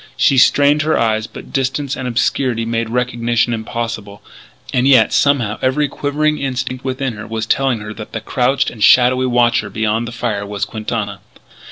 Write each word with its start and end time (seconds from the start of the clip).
She 0.17 0.39
strained 0.39 0.81
her 0.81 0.99
eyes; 0.99 1.27
but 1.27 1.53
distance 1.53 1.95
and 1.95 2.07
obscurity 2.07 2.65
made 2.65 2.89
recognition 2.89 3.53
impossible. 3.53 4.23
And 4.73 4.87
yet, 4.87 5.13
somehow, 5.13 5.59
every 5.61 5.87
quivering 5.87 6.39
instinct 6.39 6.83
within 6.83 7.13
her 7.17 7.27
was 7.27 7.45
telling 7.45 7.81
her 7.81 7.93
that 7.93 8.11
the 8.11 8.19
crouched 8.19 8.71
and 8.71 8.83
shadowy 8.83 9.27
watcher 9.27 9.69
beyond 9.69 10.07
the 10.07 10.11
fire 10.11 10.43
was 10.43 10.65
Quintana. 10.65 11.19